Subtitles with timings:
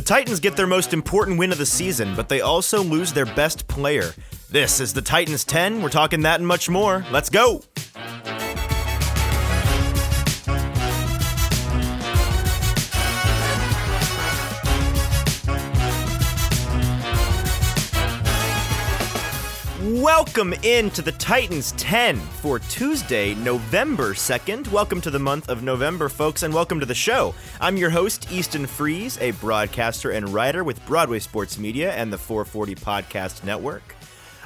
[0.00, 3.26] The Titans get their most important win of the season, but they also lose their
[3.26, 4.14] best player.
[4.48, 5.82] This is the Titans 10.
[5.82, 7.04] We're talking that and much more.
[7.12, 7.62] Let's go!
[20.30, 24.68] Welcome in to the Titans 10 for Tuesday, November 2nd.
[24.68, 27.34] Welcome to the month of November, folks, and welcome to the show.
[27.60, 32.16] I'm your host, Easton Freeze, a broadcaster and writer with Broadway Sports Media and the
[32.16, 33.96] 440 Podcast Network.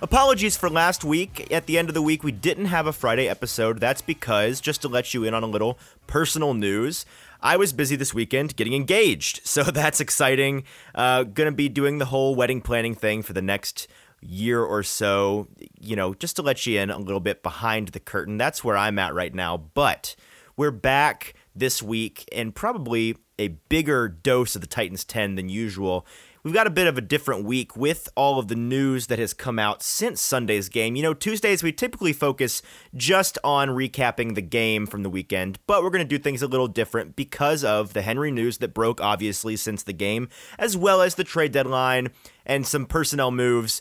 [0.01, 1.53] Apologies for last week.
[1.53, 3.79] At the end of the week, we didn't have a Friday episode.
[3.79, 7.05] That's because, just to let you in on a little personal news,
[7.43, 9.43] I was busy this weekend getting engaged.
[9.55, 10.65] So that's exciting.
[10.95, 13.87] Uh, gonna be doing the whole wedding planning thing for the next
[14.25, 15.49] year or so,
[15.81, 18.39] you know, just to let you in a little bit behind the curtain.
[18.39, 19.57] That's where I'm at right now.
[19.57, 20.17] But
[20.57, 26.07] we're back this week and probably a bigger dose of the Titans 10 than usual.
[26.45, 29.33] We've got a bit of a different week with all of the news that has
[29.33, 30.95] come out since Sunday's game.
[30.95, 32.61] You know, Tuesdays we typically focus
[32.95, 36.47] just on recapping the game from the weekend, but we're going to do things a
[36.47, 41.01] little different because of the Henry news that broke obviously since the game, as well
[41.01, 42.11] as the trade deadline
[42.45, 43.81] and some personnel moves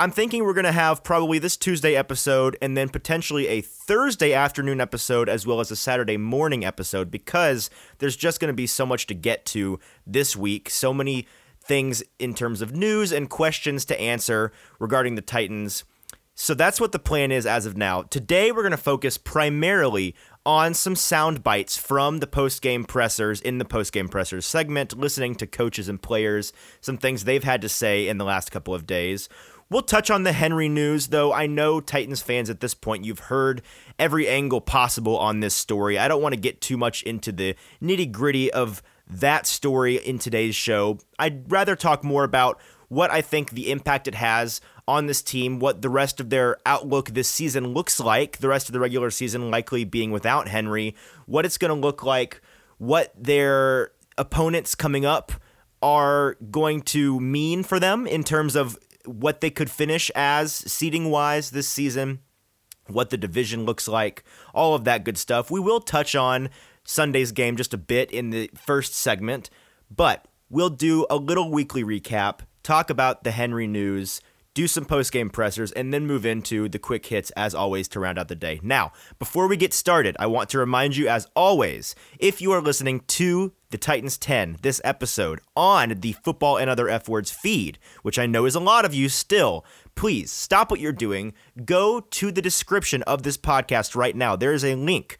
[0.00, 4.32] I'm thinking we're going to have probably this Tuesday episode and then potentially a Thursday
[4.32, 8.66] afternoon episode as well as a Saturday morning episode because there's just going to be
[8.66, 10.70] so much to get to this week.
[10.70, 11.26] So many
[11.62, 15.84] things in terms of news and questions to answer regarding the Titans.
[16.34, 18.00] So that's what the plan is as of now.
[18.00, 20.14] Today, we're going to focus primarily
[20.46, 25.46] on some sound bites from the post-game pressers in the post-game pressers segment, listening to
[25.46, 29.28] coaches and players, some things they've had to say in the last couple of days.
[29.70, 33.20] We'll touch on the Henry news, though I know Titans fans at this point, you've
[33.20, 33.62] heard
[34.00, 35.96] every angle possible on this story.
[35.96, 40.18] I don't want to get too much into the nitty gritty of that story in
[40.18, 40.98] today's show.
[41.20, 45.60] I'd rather talk more about what I think the impact it has on this team,
[45.60, 49.12] what the rest of their outlook this season looks like, the rest of the regular
[49.12, 52.42] season likely being without Henry, what it's going to look like,
[52.78, 55.30] what their opponents coming up
[55.80, 61.10] are going to mean for them in terms of what they could finish as seeding
[61.10, 62.20] wise this season,
[62.86, 64.24] what the division looks like,
[64.54, 65.50] all of that good stuff.
[65.50, 66.50] We will touch on
[66.84, 69.50] Sunday's game just a bit in the first segment,
[69.90, 74.20] but we'll do a little weekly recap, talk about the Henry news,
[74.52, 78.00] do some post game pressers, and then move into the quick hits as always to
[78.00, 78.60] round out the day.
[78.62, 82.60] Now, before we get started, I want to remind you, as always, if you are
[82.60, 87.78] listening to the Titans 10, this episode, on the Football and Other F Words feed,
[88.02, 89.64] which I know is a lot of you still,
[89.94, 91.32] please stop what you're doing.
[91.64, 94.34] Go to the description of this podcast right now.
[94.34, 95.18] There is a link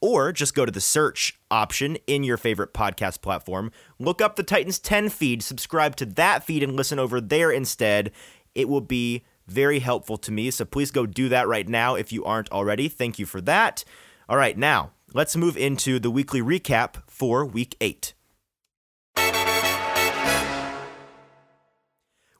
[0.00, 3.70] or just go to the search option in your favorite podcast platform.
[4.00, 8.10] Look up the Titans 10 feed, subscribe to that feed, and listen over there instead.
[8.54, 10.50] It will be very helpful to me.
[10.50, 12.88] So please go do that right now if you aren't already.
[12.88, 13.84] Thank you for that.
[14.28, 18.14] All right, now let's move into the weekly recap for week eight.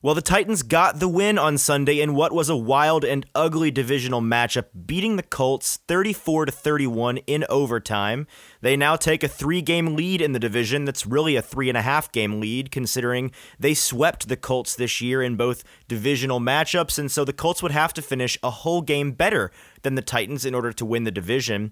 [0.05, 3.71] Well, the Titans got the win on Sunday in what was a wild and ugly
[3.71, 8.27] divisional matchup, beating the Colts 34 to 31 in overtime.
[8.63, 10.87] They now take a three-game lead in the division.
[10.87, 13.31] That's really a three and a half game lead, considering
[13.61, 17.71] they swept the Colts this year in both divisional matchups, and so the Colts would
[17.71, 21.13] have to finish a whole game better than the Titans in order to win the
[21.13, 21.71] division.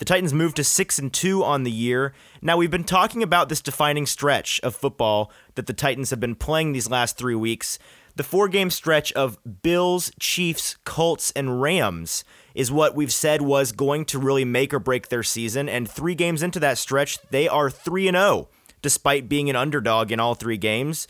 [0.00, 2.14] The Titans moved to 6 and 2 on the year.
[2.40, 6.36] Now we've been talking about this defining stretch of football that the Titans have been
[6.36, 7.78] playing these last 3 weeks.
[8.16, 12.24] The four-game stretch of Bills, Chiefs, Colts, and Rams
[12.54, 16.14] is what we've said was going to really make or break their season and 3
[16.14, 18.48] games into that stretch, they are 3 and 0
[18.80, 21.08] despite being an underdog in all 3 games.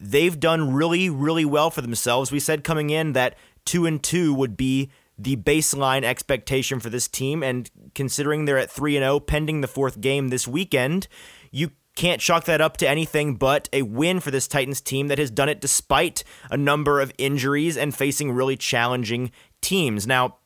[0.00, 2.32] They've done really really well for themselves.
[2.32, 3.36] We said coming in that
[3.66, 4.90] 2 and 2 would be
[5.22, 7.42] the baseline expectation for this team.
[7.42, 11.08] And considering they're at 3 0, pending the fourth game this weekend,
[11.50, 15.18] you can't chalk that up to anything but a win for this Titans team that
[15.18, 19.30] has done it despite a number of injuries and facing really challenging
[19.60, 20.06] teams.
[20.06, 20.36] Now,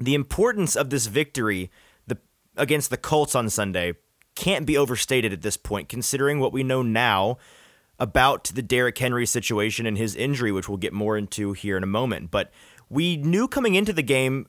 [0.00, 1.70] the importance of this victory
[2.06, 2.18] the,
[2.56, 3.94] against the Colts on Sunday
[4.36, 7.38] can't be overstated at this point, considering what we know now
[7.98, 11.82] about the Derrick Henry situation and his injury, which we'll get more into here in
[11.82, 12.30] a moment.
[12.30, 12.52] But
[12.88, 14.46] we knew coming into the game,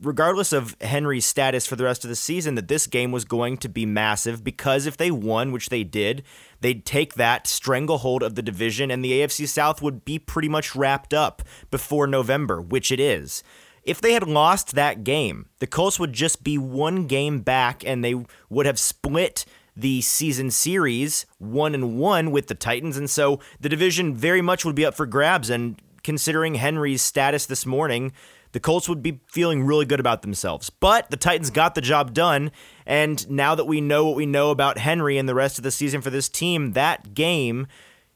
[0.00, 3.56] regardless of Henry's status for the rest of the season, that this game was going
[3.58, 6.22] to be massive because if they won, which they did,
[6.60, 10.74] they'd take that stranglehold of the division and the AFC South would be pretty much
[10.74, 13.42] wrapped up before November, which it is.
[13.84, 18.04] If they had lost that game, the Colts would just be one game back and
[18.04, 18.14] they
[18.48, 19.44] would have split
[19.76, 24.64] the season series one and one with the Titans, and so the division very much
[24.64, 25.50] would be up for grabs.
[25.50, 28.12] And considering Henry's status this morning,
[28.52, 30.70] the Colts would be feeling really good about themselves.
[30.70, 32.52] But the Titans got the job done,
[32.86, 35.70] and now that we know what we know about Henry and the rest of the
[35.70, 37.66] season for this team, that game,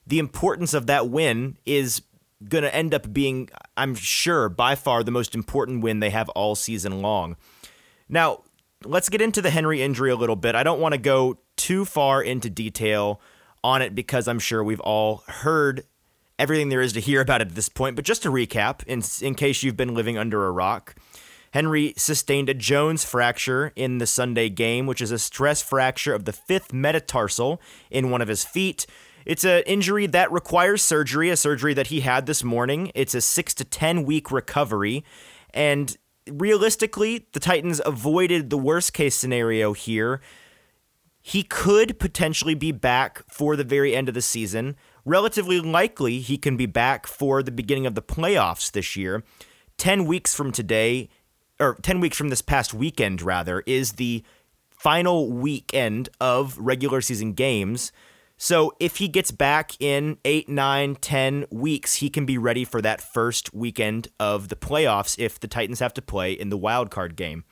[0.06, 2.02] the importance of that win is
[2.48, 6.28] going to end up being, I'm sure, by far the most important win they have
[6.30, 7.36] all season long.
[8.08, 8.42] Now,
[8.84, 10.54] let's get into the Henry injury a little bit.
[10.54, 13.20] I don't want to go too far into detail
[13.64, 15.84] on it because I'm sure we've all heard
[16.38, 17.96] everything there is to hear about it at this point.
[17.96, 20.94] But just to recap, in, in case you've been living under a rock,
[21.52, 26.24] Henry sustained a Jones fracture in the Sunday game, which is a stress fracture of
[26.24, 27.60] the fifth metatarsal
[27.90, 28.86] in one of his feet.
[29.24, 32.92] It's an injury that requires surgery, a surgery that he had this morning.
[32.94, 35.04] It's a six to 10 week recovery.
[35.52, 35.96] And
[36.30, 40.20] realistically, the Titans avoided the worst case scenario here.
[41.20, 44.76] He could potentially be back for the very end of the season.
[45.06, 49.22] Relatively likely, he can be back for the beginning of the playoffs this year.
[49.78, 51.08] 10 weeks from today,
[51.60, 54.24] or 10 weeks from this past weekend, rather, is the
[54.68, 57.92] final weekend of regular season games.
[58.36, 62.82] So if he gets back in eight, nine, ten weeks, he can be ready for
[62.82, 66.90] that first weekend of the playoffs if the Titans have to play in the wild
[66.90, 67.44] card game.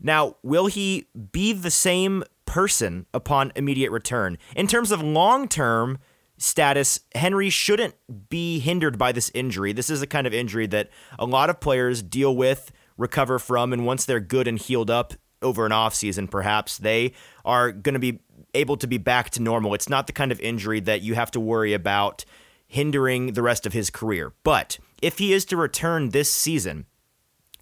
[0.00, 4.38] Now, will he be the same person upon immediate return?
[4.56, 5.98] In terms of long term
[6.38, 7.94] status, Henry shouldn't
[8.28, 9.72] be hindered by this injury.
[9.72, 13.72] This is a kind of injury that a lot of players deal with, recover from,
[13.72, 17.12] and once they're good and healed up over an offseason, perhaps they
[17.44, 18.20] are going to be
[18.54, 19.74] able to be back to normal.
[19.74, 22.24] It's not the kind of injury that you have to worry about
[22.66, 24.32] hindering the rest of his career.
[24.42, 26.86] But if he is to return this season,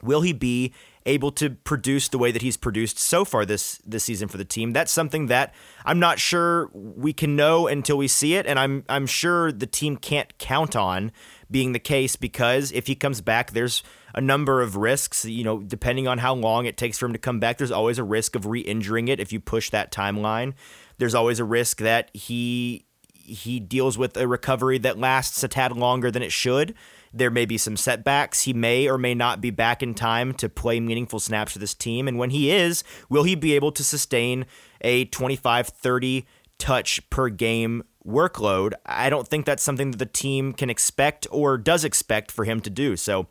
[0.02, 0.74] will he be
[1.06, 4.44] able to produce the way that he's produced so far this this season for the
[4.44, 4.72] team?
[4.72, 5.54] That's something that
[5.84, 9.66] I'm not sure we can know until we see it, and I'm I'm sure the
[9.66, 11.12] team can't count on
[11.50, 13.82] being the case because if he comes back, there's
[14.14, 15.24] a number of risks.
[15.24, 17.98] You know, depending on how long it takes for him to come back, there's always
[17.98, 20.54] a risk of re-injuring it if you push that timeline.
[20.98, 25.76] There's always a risk that he he deals with a recovery that lasts a tad
[25.76, 26.74] longer than it should.
[27.16, 28.42] There may be some setbacks.
[28.42, 31.74] He may or may not be back in time to play meaningful snaps for this
[31.74, 32.08] team.
[32.08, 34.46] And when he is, will he be able to sustain
[34.80, 36.26] a 25 30
[36.58, 38.74] touch per game workload?
[38.84, 42.60] I don't think that's something that the team can expect or does expect for him
[42.60, 42.96] to do.
[42.96, 43.26] So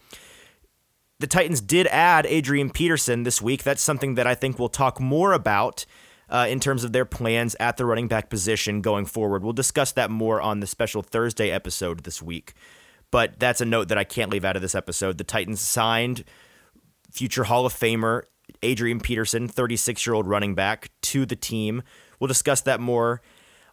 [1.19, 3.63] the Titans did add Adrian Peterson this week.
[3.63, 5.85] That's something that I think we'll talk more about
[6.29, 9.43] uh, in terms of their plans at the running back position going forward.
[9.43, 12.53] We'll discuss that more on the special Thursday episode this week.
[13.11, 15.17] But that's a note that I can't leave out of this episode.
[15.17, 16.23] The Titans signed
[17.11, 18.23] future Hall of Famer
[18.63, 21.83] Adrian Peterson, 36 year old running back, to the team.
[22.19, 23.21] We'll discuss that more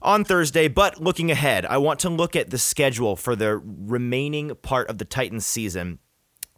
[0.00, 0.68] on Thursday.
[0.68, 4.98] But looking ahead, I want to look at the schedule for the remaining part of
[4.98, 5.98] the Titans season.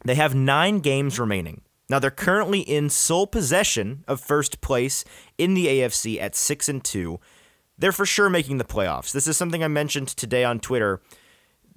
[0.03, 1.61] They have nine games remaining.
[1.89, 5.05] Now they're currently in sole possession of first place
[5.37, 7.19] in the AFC at 6 and 2.
[7.77, 9.11] They're for sure making the playoffs.
[9.11, 11.01] This is something I mentioned today on Twitter.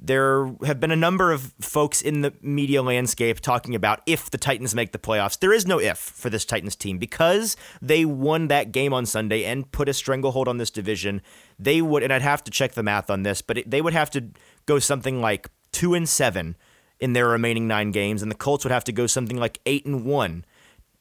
[0.01, 4.39] There have been a number of folks in the media landscape talking about if the
[4.39, 5.39] Titans make the playoffs.
[5.39, 9.45] There is no if for this Titans team because they won that game on Sunday
[9.45, 11.21] and put a stranglehold on this division.
[11.59, 13.93] They would, and I'd have to check the math on this, but it, they would
[13.93, 14.27] have to
[14.67, 16.57] go something like two and seven
[17.01, 19.85] in their remaining nine games, and the Colts would have to go something like eight
[19.85, 20.45] and one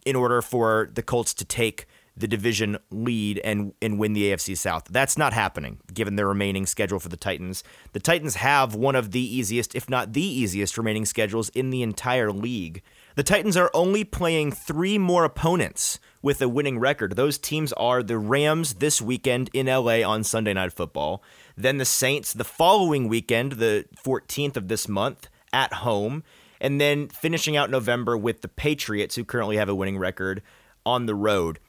[0.06, 1.86] in order for the Colts to take
[2.18, 4.86] the division lead and and win the AFC South.
[4.90, 7.64] That's not happening given their remaining schedule for the Titans.
[7.94, 11.84] The Titans have one of the easiest, if not the easiest, remaining schedules in the
[11.84, 12.82] entire league.
[13.16, 17.16] The Titans are only playing three more opponents with a winning record.
[17.16, 21.24] Those teams are the Rams this weekend in LA on Sunday Night Football,
[21.56, 26.24] then the Saints the following weekend, the 14th of this month, at home,
[26.60, 30.42] and then finishing out November with the Patriots, who currently have a winning record,
[30.86, 31.60] on the road.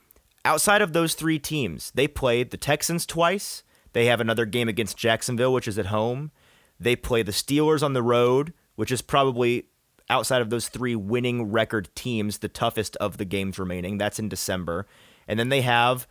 [0.49, 3.63] Outside of those three teams, they play the Texans twice.
[3.93, 6.31] They have another game against Jacksonville, which is at home.
[6.81, 9.67] They play the Steelers on the road, which is probably
[10.09, 13.99] outside of those three winning record teams, the toughest of the games remaining.
[13.99, 14.87] That's in December.
[15.27, 16.09] And then they have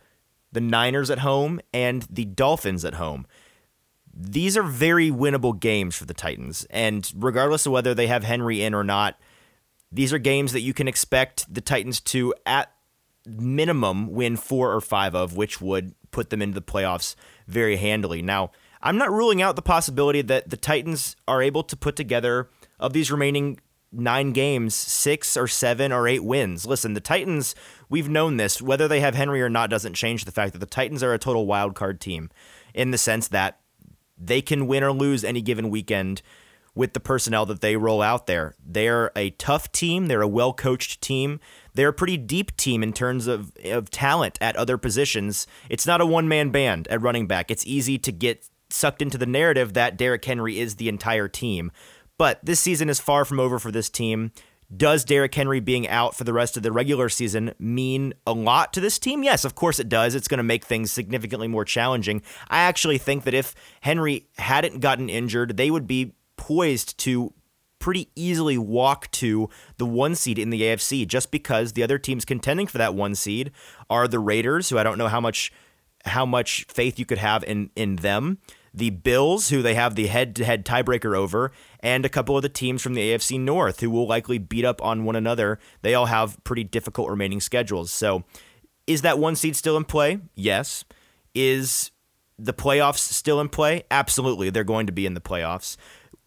[0.52, 3.26] the Niners at home and the Dolphins at home
[4.20, 6.66] these are very winnable games for the Titans.
[6.70, 9.16] And regardless of whether they have Henry in or not,
[9.92, 12.72] these are games that you can expect the Titans to, at
[13.28, 17.14] minimum, win four or five of, which would put them into the playoffs
[17.46, 18.22] very handily.
[18.22, 18.50] Now,
[18.82, 22.92] I'm not ruling out the possibility that the Titans are able to put together, of
[22.92, 23.58] these remaining
[23.90, 26.66] nine games, six or seven or eight wins.
[26.66, 27.54] Listen, the Titans,
[27.88, 28.60] we've known this.
[28.60, 31.18] Whether they have Henry or not doesn't change the fact that the Titans are a
[31.18, 32.30] total wild card team
[32.74, 33.60] in the sense that
[34.16, 36.22] they can win or lose any given weekend
[36.74, 38.54] with the personnel that they roll out there.
[38.64, 41.40] They're a tough team, they're a well coached team.
[41.78, 45.46] They're a pretty deep team in terms of, of talent at other positions.
[45.70, 47.52] It's not a one man band at running back.
[47.52, 51.70] It's easy to get sucked into the narrative that Derrick Henry is the entire team.
[52.18, 54.32] But this season is far from over for this team.
[54.76, 58.72] Does Derrick Henry being out for the rest of the regular season mean a lot
[58.72, 59.22] to this team?
[59.22, 60.16] Yes, of course it does.
[60.16, 62.22] It's going to make things significantly more challenging.
[62.50, 67.32] I actually think that if Henry hadn't gotten injured, they would be poised to
[67.78, 72.24] pretty easily walk to the one seed in the AFC just because the other teams
[72.24, 73.50] contending for that one seed
[73.88, 75.52] are the Raiders, who I don't know how much
[76.04, 78.38] how much faith you could have in in them,
[78.72, 82.82] the Bills, who they have the head-to-head tiebreaker over, and a couple of the teams
[82.82, 85.58] from the AFC North who will likely beat up on one another.
[85.82, 87.90] They all have pretty difficult remaining schedules.
[87.90, 88.24] So,
[88.86, 90.18] is that one seed still in play?
[90.34, 90.84] Yes.
[91.34, 91.90] Is
[92.38, 93.84] the playoffs still in play?
[93.90, 94.50] Absolutely.
[94.50, 95.76] They're going to be in the playoffs.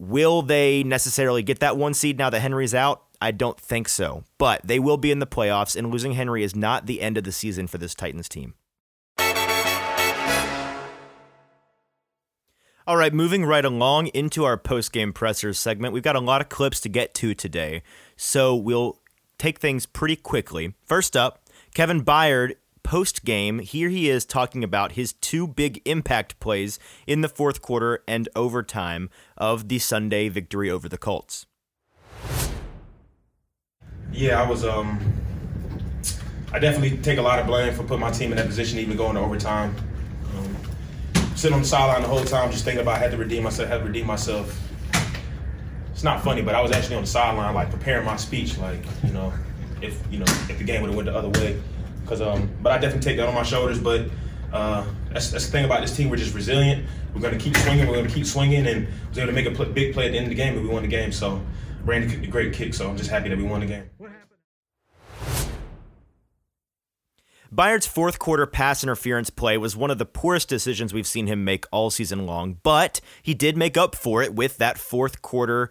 [0.02, 3.04] Will they necessarily get that one seed now that Henry's out?
[3.20, 4.24] I don't think so.
[4.36, 7.22] But they will be in the playoffs, and losing Henry is not the end of
[7.22, 8.54] the season for this Titans team.
[12.84, 15.94] All right, moving right along into our post game pressers segment.
[15.94, 17.84] We've got a lot of clips to get to today,
[18.16, 18.98] so we'll
[19.38, 20.74] take things pretty quickly.
[20.84, 26.38] First up, Kevin Byard post game, here he is talking about his two big impact
[26.40, 31.46] plays in the fourth quarter and overtime of the Sunday victory over the Colts.
[34.12, 35.00] Yeah, I was um
[36.52, 38.96] I definitely take a lot of blame for putting my team in that position even
[38.96, 39.74] going to overtime.
[40.36, 40.56] Um,
[41.34, 43.70] sitting on the sideline the whole time just thinking about I had to redeem myself,
[43.70, 44.58] had to redeem myself.
[45.92, 48.84] It's not funny, but I was actually on the sideline like preparing my speech, like,
[49.02, 49.32] you know,
[49.80, 51.60] if you know, if the game would have went the other way.
[52.12, 53.78] Cause um, but I definitely take that on my shoulders.
[53.78, 54.10] But
[54.52, 56.10] uh, that's, that's the thing about this team.
[56.10, 56.84] We're just resilient.
[57.14, 57.86] We're going to keep swinging.
[57.86, 60.12] We're going to keep swinging, and was able to make a pl- big play at
[60.12, 61.10] the end of the game, and we won the game.
[61.10, 61.40] So
[61.86, 62.74] Randy kicked a great kick.
[62.74, 63.88] So I'm just happy that we won the game.
[67.50, 71.44] Byard's fourth quarter pass interference play was one of the poorest decisions we've seen him
[71.44, 75.70] make all season long, but he did make up for it with that fourth quarter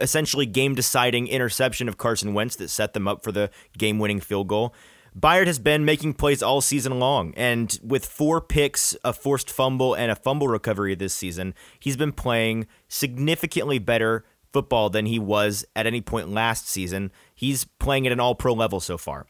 [0.00, 4.20] essentially game deciding interception of Carson Wentz that set them up for the game winning
[4.20, 4.74] field goal.
[5.18, 9.94] Byard has been making plays all season long, and with four picks, a forced fumble,
[9.94, 15.64] and a fumble recovery this season, he's been playing significantly better football than he was
[15.74, 17.10] at any point last season.
[17.34, 19.26] He's playing at an all pro level so far.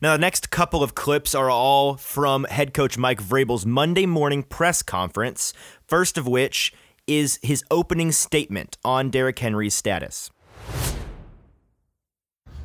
[0.00, 4.42] Now, the next couple of clips are all from head coach Mike Vrabel's Monday morning
[4.42, 5.52] press conference,
[5.86, 6.72] first of which
[7.06, 10.30] is his opening statement on Derrick Henry's status.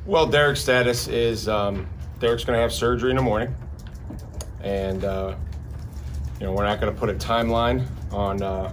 [0.06, 1.86] Well, Derrick's status is um,
[2.18, 3.54] Derrick's going to have surgery in the morning,
[4.62, 5.36] and uh,
[6.40, 8.72] you know we're not going to put a timeline on uh,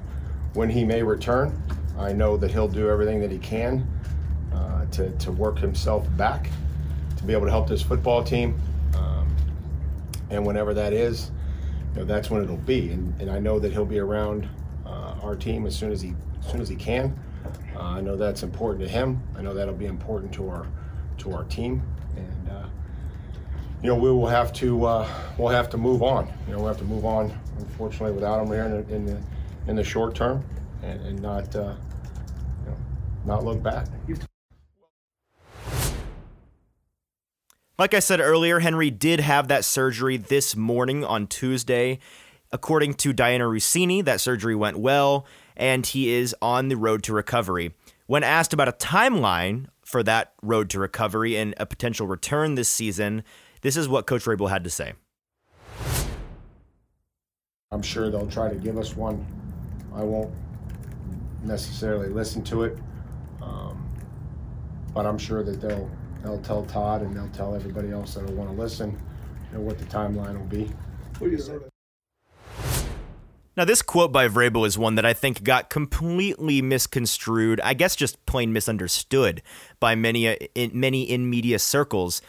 [0.53, 1.61] when he may return.
[1.97, 3.85] I know that he'll do everything that he can
[4.53, 6.49] uh, to to work himself back
[7.17, 8.59] to be able to help this football team,
[8.95, 9.35] um,
[10.29, 11.29] and whenever that is,
[11.93, 12.91] you know that's when it'll be.
[12.91, 14.47] And, and I know that he'll be around
[14.85, 17.17] uh, our team as soon as he as soon as he can.
[17.75, 19.21] Uh, I know that's important to him.
[19.37, 20.65] I know that'll be important to our
[21.17, 21.81] to our team,
[22.15, 22.62] and uh,
[23.83, 26.27] you know, we will have to uh, we'll have to move on.
[26.47, 27.37] You know, we'll have to move on.
[27.59, 29.21] Unfortunately, without him here in the in the,
[29.67, 30.43] in the short term,
[30.81, 31.75] and, and not uh,
[32.63, 32.77] you know,
[33.25, 33.87] not look back.
[37.77, 41.99] Like I said earlier, Henry did have that surgery this morning on Tuesday.
[42.53, 45.25] According to Dianna Russini, that surgery went well,
[45.57, 47.73] and he is on the road to recovery.
[48.05, 52.69] When asked about a timeline for that road to recovery and a potential return this
[52.69, 53.23] season,
[53.63, 54.93] this is what Coach Vrabel had to say.
[57.71, 59.25] I'm sure they'll try to give us one.
[59.95, 60.31] I won't
[61.43, 62.77] necessarily listen to it,
[63.41, 63.89] um,
[64.93, 65.89] but I'm sure that they'll
[66.23, 68.91] they'll tell Todd and they'll tell everybody else that'll want to listen,
[69.51, 70.71] you know, what the timeline will be.
[73.55, 77.61] Now, this quote by Vrabel is one that I think got completely misconstrued.
[77.61, 79.43] I guess just plain misunderstood
[79.79, 82.21] by many uh, in, many in media circles.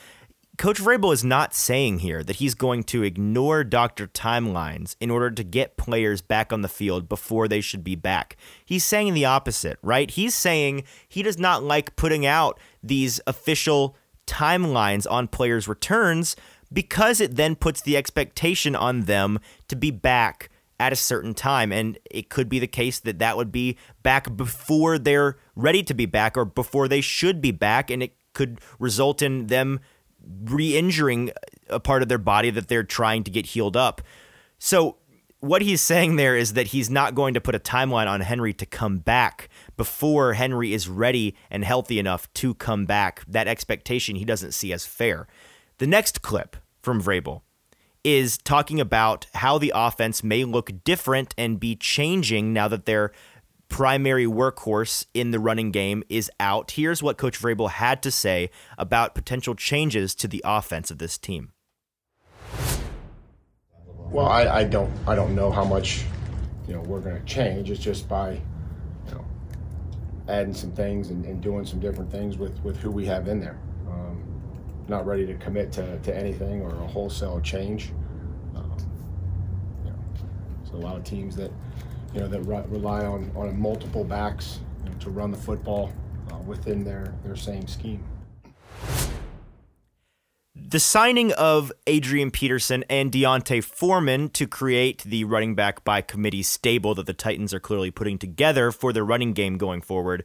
[0.57, 5.29] Coach Vrabel is not saying here that he's going to ignore doctor timelines in order
[5.29, 8.37] to get players back on the field before they should be back.
[8.65, 10.09] He's saying the opposite, right?
[10.09, 13.97] He's saying he does not like putting out these official
[14.29, 16.37] timelines on players' returns
[16.73, 21.73] because it then puts the expectation on them to be back at a certain time.
[21.73, 25.95] And it could be the case that that would be back before they're ready to
[25.95, 27.91] be back or before they should be back.
[27.91, 29.81] And it could result in them
[30.45, 31.31] re injuring
[31.69, 34.01] a part of their body that they're trying to get healed up.
[34.59, 34.97] So,
[35.41, 38.55] what he's saying there is that he's not going to put a timeline on Henry
[38.55, 43.23] to come back before Henry is ready and healthy enough to come back.
[43.29, 45.27] That expectation he doesn't see as fair.
[45.79, 47.43] The next clip from Vrabel
[48.05, 53.13] is talking about how the offense may look different and be changing now that their
[53.75, 56.71] primary workhorse in the running game is out.
[56.71, 61.19] Here's what Coach Vrabel had to say about potential changes to the offense of this
[61.19, 61.53] team.
[63.99, 66.05] Well, I, I don't I don't know how much
[66.69, 67.69] you know we're going to change.
[67.69, 68.41] It's just by
[69.09, 69.25] you know
[70.29, 73.41] adding some things and, and doing some different things with with who we have in
[73.41, 73.59] there
[74.89, 77.91] not ready to commit to, to anything or a wholesale change.
[78.55, 78.77] Um,
[79.85, 79.99] you know,
[80.71, 81.51] so a lot of teams that
[82.15, 85.93] you know that re- rely on on multiple backs you know, to run the football
[86.31, 88.03] uh, within their their same scheme.
[90.55, 96.43] The signing of Adrian Peterson and D'Onta Foreman to create the running back by committee
[96.43, 100.25] stable that the Titans are clearly putting together for their running game going forward,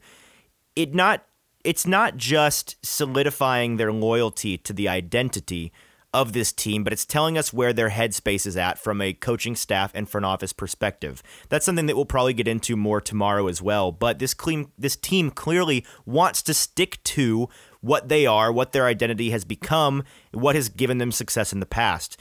[0.76, 1.26] it not
[1.64, 5.74] it's not just solidifying their loyalty to the identity
[6.14, 9.56] of this team, but it's telling us where their headspace is at from a coaching
[9.56, 11.22] staff and front office perspective.
[11.50, 13.92] That's something that we'll probably get into more tomorrow as well.
[13.92, 17.48] But this clean, this team clearly wants to stick to
[17.82, 21.66] what they are, what their identity has become, what has given them success in the
[21.66, 22.20] past.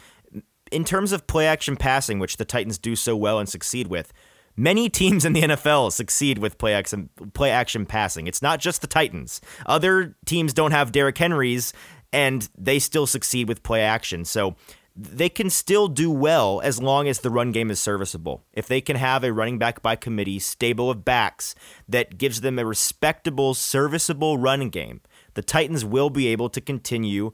[0.70, 4.12] In terms of play action passing, which the Titans do so well and succeed with,
[4.58, 8.26] Many teams in the NFL succeed with play action, play action passing.
[8.26, 9.40] It's not just the Titans.
[9.66, 11.72] Other teams don't have Derrick Henrys,
[12.12, 14.24] and they still succeed with play action.
[14.24, 14.56] So
[15.00, 18.44] they can still do well as long as the run game is serviceable.
[18.52, 21.54] If they can have a running back by committee, stable of backs
[21.88, 25.00] that gives them a respectable, serviceable run game,
[25.34, 27.32] the Titans will be able to continue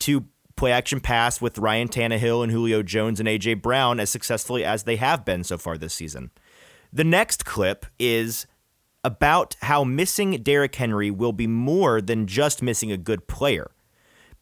[0.00, 0.26] to
[0.56, 4.82] play action pass with Ryan Tannehill and Julio Jones and AJ Brown as successfully as
[4.82, 6.30] they have been so far this season.
[6.92, 8.46] The next clip is
[9.02, 13.70] about how missing Derrick Henry will be more than just missing a good player.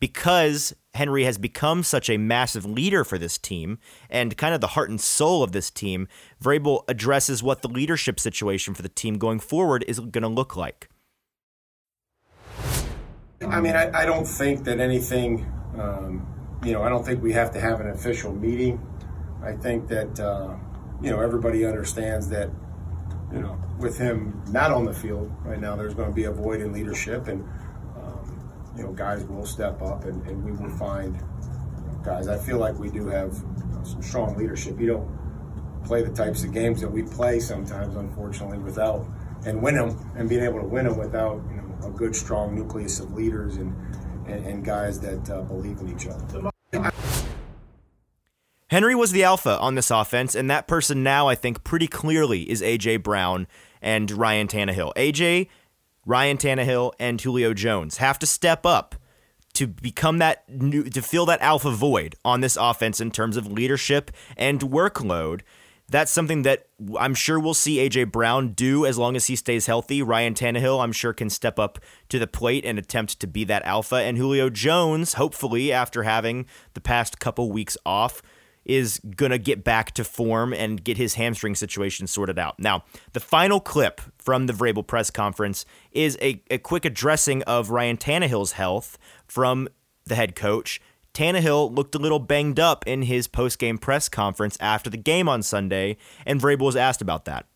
[0.00, 4.68] Because Henry has become such a massive leader for this team and kind of the
[4.68, 6.06] heart and soul of this team,
[6.42, 10.56] Vrabel addresses what the leadership situation for the team going forward is going to look
[10.56, 10.88] like.
[13.40, 16.26] I mean, I, I don't think that anything, um,
[16.64, 18.80] you know, I don't think we have to have an official meeting.
[19.42, 20.20] I think that.
[20.20, 20.56] Uh,
[21.00, 22.50] you know, everybody understands that,
[23.32, 26.32] you know, with him not on the field right now, there's going to be a
[26.32, 27.48] void in leadership, and
[28.78, 31.20] you know, guys will step up, and, and we will find
[32.04, 32.28] guys.
[32.28, 33.34] I feel like we do have
[33.82, 34.78] some strong leadership.
[34.80, 35.18] You don't
[35.84, 39.06] play the types of games that we play sometimes, unfortunately, without
[39.44, 42.54] and win them, and being able to win them without you know a good, strong
[42.54, 43.74] nucleus of leaders and
[44.26, 46.50] and, and guys that uh, believe in each other.
[48.70, 52.42] Henry was the alpha on this offense, and that person now, I think, pretty clearly
[52.50, 52.98] is A.J.
[52.98, 53.46] Brown
[53.80, 54.92] and Ryan Tannehill.
[54.94, 55.48] A.J.,
[56.08, 58.94] Ryan Tannehill, and Julio Jones have to step up
[59.52, 63.52] to become that new, to fill that alpha void on this offense in terms of
[63.52, 65.42] leadership and workload.
[65.86, 66.66] That's something that
[66.98, 70.00] I'm sure we'll see AJ Brown do as long as he stays healthy.
[70.00, 73.66] Ryan Tannehill, I'm sure, can step up to the plate and attempt to be that
[73.66, 73.96] alpha.
[73.96, 78.22] And Julio Jones, hopefully, after having the past couple weeks off,
[78.68, 82.60] is going to get back to form and get his hamstring situation sorted out.
[82.60, 87.70] Now, the final clip from the Vrabel press conference is a, a quick addressing of
[87.70, 89.68] Ryan Tannehill's health from
[90.04, 90.80] the head coach.
[91.14, 95.42] Tannehill looked a little banged up in his post-game press conference after the game on
[95.42, 97.46] Sunday, and Vrabel was asked about that.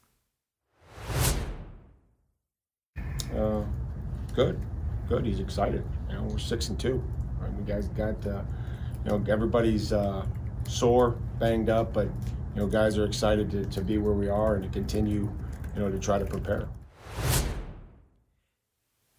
[3.36, 3.62] Uh,
[4.34, 4.60] good,
[5.08, 5.24] good.
[5.24, 5.84] He's excited.
[6.08, 7.02] You know, we're six and two.
[7.38, 7.52] Right?
[7.54, 8.42] We guys got, uh,
[9.04, 10.26] you know, everybody's uh,
[10.66, 12.06] sore, banged up, but
[12.54, 15.30] you know, guys are excited to, to be where we are and to continue,
[15.74, 16.68] you know, to try to prepare.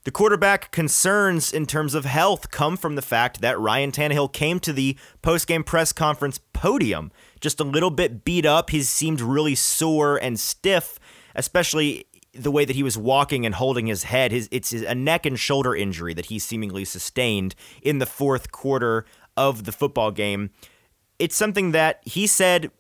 [0.04, 4.60] The quarterback concerns in terms of health come from the fact that Ryan Tannehill came
[4.60, 8.70] to the post-game press conference podium just a little bit beat up.
[8.70, 11.00] He seemed really sore and stiff,
[11.36, 14.34] especially the way that he was walking and holding his head.
[14.34, 19.06] His it's a neck and shoulder injury that he seemingly sustained in the fourth quarter
[19.38, 20.50] of the football game
[21.20, 22.72] it's something that he said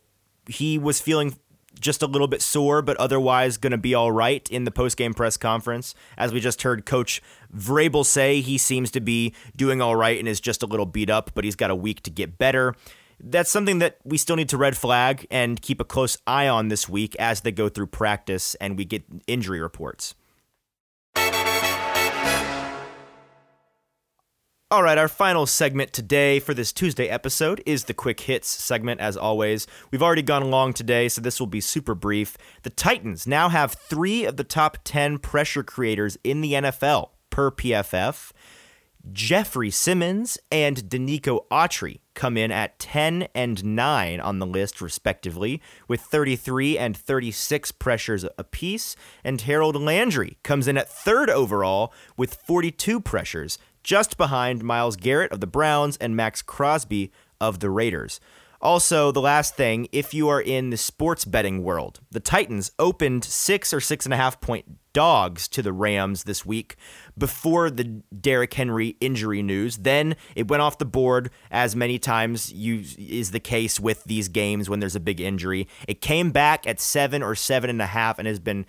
[0.48, 1.38] he was feeling
[1.80, 5.14] just a little bit sore, but otherwise going to be all right in the post-game
[5.14, 5.96] press conference.
[6.18, 7.22] As we just heard Coach
[7.56, 11.10] Vrabel say, he seems to be doing all right and is just a little beat
[11.10, 12.76] up, but he's got a week to get better.
[13.24, 16.68] that's something that we still need to red flag and keep a close eye on
[16.68, 20.16] this week as they go through practice and we get injury reports.
[24.72, 29.02] All right, our final segment today for this Tuesday episode is the quick hits segment,
[29.02, 29.68] as always.
[29.92, 32.38] We've already gone along today, so this will be super brief.
[32.64, 37.52] The Titans now have three of the top 10 pressure creators in the NFL per
[37.52, 38.32] PFF.
[39.12, 45.62] Jeffrey Simmons and Denico Autry come in at 10 and 9 on the list, respectively,
[45.88, 48.96] with 33 and 36 pressures apiece.
[49.24, 55.32] And Harold Landry comes in at third overall with 42 pressures, just behind Myles Garrett
[55.32, 58.20] of the Browns and Maxx Crosby of the Raiders.
[58.64, 63.26] Also, the last thing, if you are in the sports betting world, the Titans opened
[63.26, 66.78] six or six and a half point dogs to the Rams this week
[67.18, 69.80] before the Derrick Henry injury news.
[69.80, 74.30] Then it went off the board, as many times you, is the case with these
[74.30, 75.68] games when there's a big injury.
[75.86, 78.66] It came back at seven or seven and a half and has been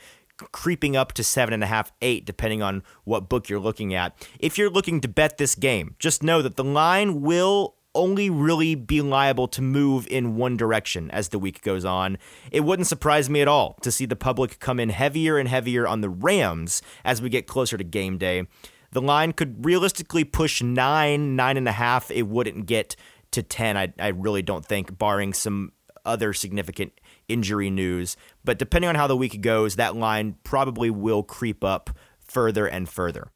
[0.52, 4.14] creeping up to seven and a half, eight, depending on what book you're looking at.
[4.38, 8.74] If you're looking to bet this game, just know that the line will only really
[8.74, 12.18] be liable to move in one direction as the week goes on.
[12.50, 15.86] It wouldn't surprise me at all to see the public come in heavier and heavier
[15.86, 18.46] on the Rams as we get closer to game day.
[18.90, 22.10] The line could realistically push nine, nine and a half.
[22.10, 22.96] It wouldn't get
[23.32, 25.72] to 10, I, I really don't think, barring some
[26.04, 26.92] other significant
[27.28, 28.16] injury news.
[28.44, 32.88] But depending on how the week goes, that line probably will creep up further and
[32.88, 33.28] further.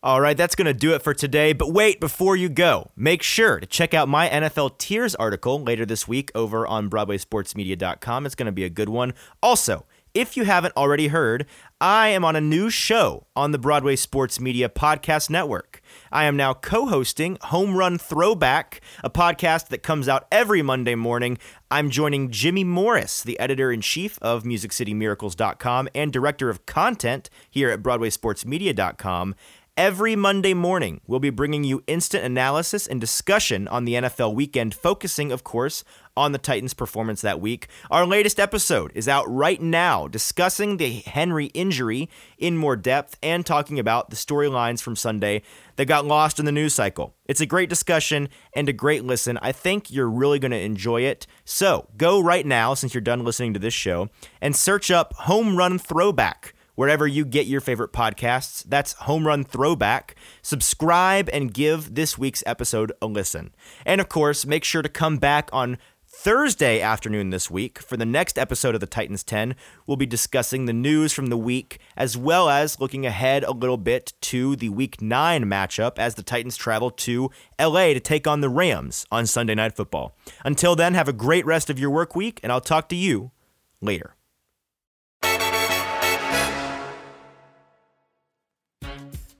[0.00, 1.52] All right, that's going to do it for today.
[1.52, 5.84] But wait, before you go, make sure to check out my NFL Tiers article later
[5.84, 8.24] this week over on BroadwaySportsMedia.com.
[8.24, 9.12] It's going to be a good one.
[9.42, 11.46] Also, if you haven't already heard,
[11.80, 15.80] I am on a new show on the Broadway Sports Media Podcast Network.
[16.10, 20.96] I am now co hosting Home Run Throwback, a podcast that comes out every Monday
[20.96, 21.38] morning.
[21.70, 27.70] I'm joining Jimmy Morris, the editor in chief of MusicCityMiracles.com and director of content here
[27.70, 29.36] at BroadwaySportsMedia.com.
[29.78, 34.74] Every Monday morning, we'll be bringing you instant analysis and discussion on the NFL weekend,
[34.74, 35.84] focusing, of course,
[36.16, 37.68] on the Titans' performance that week.
[37.88, 43.46] Our latest episode is out right now, discussing the Henry injury in more depth and
[43.46, 45.42] talking about the storylines from Sunday
[45.76, 47.14] that got lost in the news cycle.
[47.26, 49.38] It's a great discussion and a great listen.
[49.40, 51.28] I think you're really going to enjoy it.
[51.44, 54.08] So go right now, since you're done listening to this show,
[54.40, 58.62] and search up Home Run Throwback wherever you get your favorite podcasts.
[58.62, 60.14] That's Home Run Throwback.
[60.42, 63.52] Subscribe and give this week's episode a listen.
[63.84, 68.06] And of course, make sure to come back on Thursday afternoon this week for the
[68.06, 69.56] next episode of the Titans 10.
[69.88, 73.76] We'll be discussing the news from the week as well as looking ahead a little
[73.76, 77.28] bit to the week 9 matchup as the Titans travel to
[77.60, 80.16] LA to take on the Rams on Sunday Night Football.
[80.44, 83.32] Until then, have a great rest of your work week and I'll talk to you
[83.80, 84.14] later.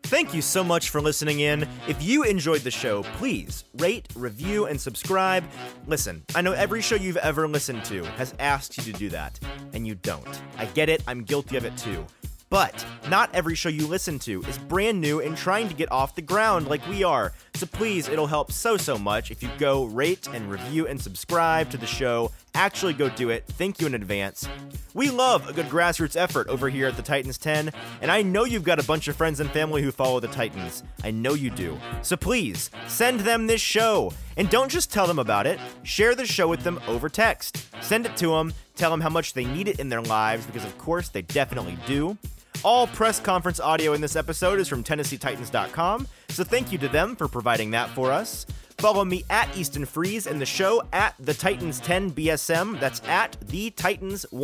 [0.09, 1.69] Thank you so much for listening in.
[1.87, 5.45] If you enjoyed the show, please rate, review, and subscribe.
[5.87, 9.39] Listen, I know every show you've ever listened to has asked you to do that,
[9.75, 10.27] and you don't.
[10.57, 12.07] I get it, I'm guilty of it too.
[12.51, 16.15] But not every show you listen to is brand new and trying to get off
[16.15, 17.33] the ground like we are.
[17.55, 21.71] So please, it'll help so, so much if you go rate and review and subscribe
[21.71, 22.31] to the show.
[22.55, 23.45] Actually, go do it.
[23.47, 24.49] Thank you in advance.
[24.95, 28.45] We love a good grassroots effort over here at the Titans 10, and I know
[28.45, 30.83] you've got a bunch of friends and family who follow the Titans.
[31.05, 31.79] I know you do.
[32.03, 34.13] So please, send them this show.
[34.37, 37.67] And don't just tell them about it, share the show with them over text.
[37.83, 40.65] Send it to them, tell them how much they need it in their lives, because
[40.65, 42.17] of course they definitely do.
[42.65, 47.15] All press conference audio in this episode is from TennesseeTitans.com, so thank you to them
[47.15, 48.47] for providing that for us.
[48.79, 52.79] Follow me at Easton Freeze and the show at the Titans 10 BSM.
[52.79, 54.37] That's at the Titans 10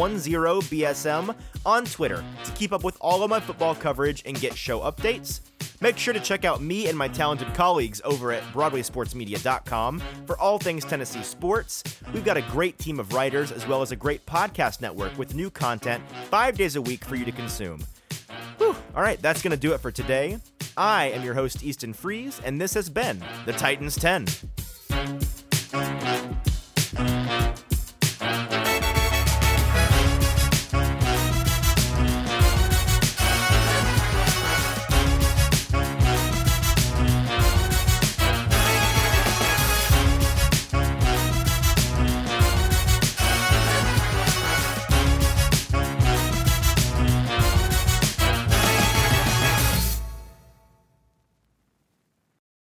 [0.63, 4.81] BSM on Twitter to keep up with all of my football coverage and get show
[4.81, 5.41] updates.
[5.81, 10.59] Make sure to check out me and my talented colleagues over at BroadwaySportsMedia.com for all
[10.59, 11.83] things Tennessee sports.
[12.13, 15.35] We've got a great team of writers as well as a great podcast network with
[15.35, 17.85] new content five days a week for you to consume.
[18.95, 20.39] All right, that's going to do it for today.
[20.77, 24.27] I am your host, Easton Freeze, and this has been the Titans 10.